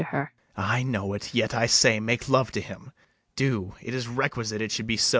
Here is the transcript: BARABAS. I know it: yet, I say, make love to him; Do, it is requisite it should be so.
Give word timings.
BARABAS. 0.03 0.29
I 0.57 0.81
know 0.81 1.13
it: 1.13 1.31
yet, 1.31 1.53
I 1.53 1.67
say, 1.67 1.99
make 1.99 2.27
love 2.27 2.51
to 2.53 2.59
him; 2.61 2.91
Do, 3.35 3.75
it 3.81 3.93
is 3.93 4.07
requisite 4.07 4.59
it 4.59 4.71
should 4.71 4.87
be 4.87 4.97
so. 4.97 5.09